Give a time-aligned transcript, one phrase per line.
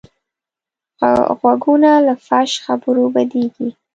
[1.39, 3.69] غوږونه له فحش خبرو بدېږي